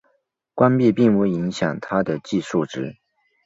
[0.55, 2.95] 关闭并不影响它的计数值。